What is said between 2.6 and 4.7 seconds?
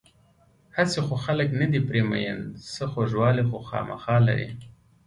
څه خوږوالی خو خوامخا لري.